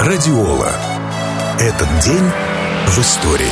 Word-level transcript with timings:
Радиола. 0.00 0.70
Этот 1.58 1.88
день 2.04 2.22
в 2.86 2.98
истории. 3.00 3.50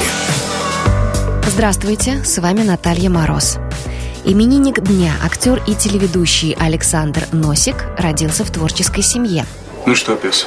Здравствуйте, 1.45 2.23
с 2.23 2.39
вами 2.39 2.63
Наталья 2.63 3.11
Мороз. 3.11 3.59
Именинник 4.25 4.81
дня, 4.81 5.15
актер 5.25 5.61
и 5.67 5.75
телеведущий 5.75 6.53
Александр 6.53 7.25
Носик 7.33 7.87
родился 7.99 8.45
в 8.45 8.51
творческой 8.53 9.03
семье. 9.03 9.45
Ну 9.87 9.97
что, 9.97 10.15
пес, 10.15 10.47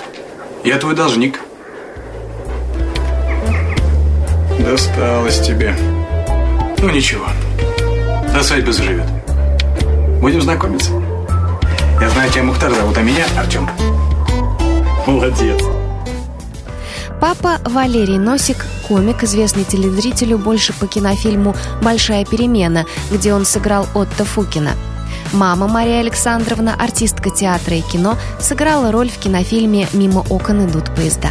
я 0.64 0.78
твой 0.78 0.96
должник. 0.96 1.42
Досталось 4.58 5.42
тебе. 5.42 5.76
Ну 6.78 6.90
ничего, 6.92 7.26
до 8.34 8.42
свадьбы 8.42 8.72
заживет. 8.72 9.06
Будем 10.22 10.42
знакомиться. 10.42 10.92
Я 12.00 12.10
знаю, 12.10 12.32
тебя 12.32 12.44
Мухтар 12.44 12.74
зовут, 12.74 12.98
а 12.98 13.02
меня 13.02 13.26
Артем. 13.38 13.70
Молодец. 15.06 15.62
Папа 17.20 17.58
Валерий 17.66 18.18
Носик– 18.18 18.66
комик, 18.88 19.24
известный 19.24 19.66
телезрителю 19.66 20.38
больше 20.38 20.72
по 20.72 20.88
кинофильму 20.88 21.54
«Большая 21.82 22.24
перемена», 22.24 22.86
где 23.12 23.34
он 23.34 23.44
сыграл 23.44 23.88
Отто 23.94 24.24
Фукина. 24.24 24.72
Мама 25.34 25.68
Мария 25.68 26.00
Александровна, 26.00 26.76
артистка 26.80 27.30
театра 27.30 27.76
и 27.76 27.82
кино, 27.82 28.18
сыграла 28.40 28.94
роль 28.94 29.10
в 29.10 29.18
кинофильме 29.18 29.90
«Мимо 29.92 30.24
окон 30.30 30.66
идут 30.66 30.96
поезда». 30.96 31.30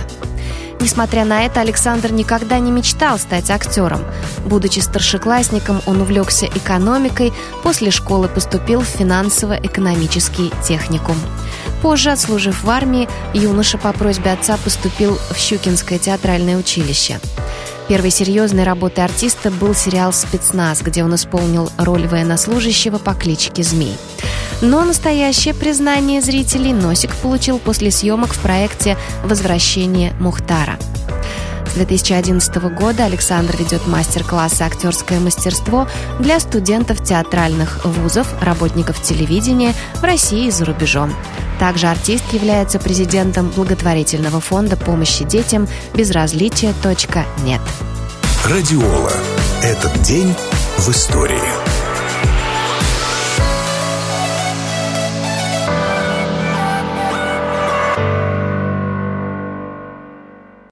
Несмотря 0.80 1.24
на 1.24 1.44
это, 1.44 1.60
Александр 1.60 2.12
никогда 2.12 2.58
не 2.58 2.70
мечтал 2.70 3.18
стать 3.18 3.50
актером. 3.50 4.00
Будучи 4.44 4.78
старшеклассником, 4.78 5.82
он 5.86 6.00
увлекся 6.00 6.46
экономикой, 6.46 7.32
после 7.62 7.90
школы 7.90 8.28
поступил 8.28 8.80
в 8.80 8.86
финансово-экономический 8.86 10.52
техникум. 10.66 11.16
Позже, 11.82 12.10
отслужив 12.10 12.62
в 12.62 12.70
армии, 12.70 13.08
юноша 13.34 13.78
по 13.78 13.92
просьбе 13.92 14.32
отца 14.32 14.56
поступил 14.56 15.18
в 15.30 15.36
Щукинское 15.36 15.98
театральное 15.98 16.56
училище. 16.56 17.20
Первой 17.88 18.10
серьезной 18.10 18.64
работой 18.64 19.04
артиста 19.04 19.50
был 19.50 19.74
сериал 19.74 20.12
«Спецназ», 20.12 20.82
где 20.82 21.02
он 21.02 21.14
исполнил 21.14 21.70
роль 21.78 22.06
военнослужащего 22.06 22.98
по 22.98 23.14
кличке 23.14 23.62
Змей. 23.62 23.96
Но 24.60 24.84
настоящее 24.84 25.54
признание 25.54 26.20
зрителей 26.20 26.72
Носик 26.72 27.14
получил 27.16 27.58
после 27.58 27.90
съемок 27.90 28.34
в 28.34 28.40
проекте 28.40 28.96
«Возвращение 29.22 30.12
Мухтара». 30.18 30.78
С 31.70 31.74
2011 31.74 32.56
года 32.74 33.04
Александр 33.04 33.56
ведет 33.56 33.86
мастер-классы 33.86 34.62
«Актерское 34.62 35.20
мастерство» 35.20 35.86
для 36.18 36.40
студентов 36.40 37.04
театральных 37.04 37.84
вузов, 37.84 38.26
работников 38.42 39.00
телевидения 39.00 39.74
в 39.96 40.02
России 40.02 40.46
и 40.46 40.50
за 40.50 40.64
рубежом. 40.64 41.14
Также 41.60 41.86
артист 41.86 42.24
является 42.32 42.78
президентом 42.78 43.50
благотворительного 43.50 44.40
фонда 44.40 44.76
помощи 44.76 45.24
детям 45.24 45.68
«Безразличие.нет». 45.94 47.60
Радиола. 48.44 49.12
Этот 49.62 50.02
день 50.02 50.34
в 50.78 50.88
истории. 50.90 51.77